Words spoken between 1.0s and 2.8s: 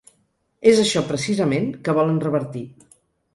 precisament, que volen revertir.